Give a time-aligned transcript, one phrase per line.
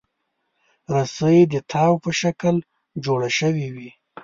[0.95, 2.55] رسۍ د تاو په شکل
[3.05, 3.89] جوړه شوې وي.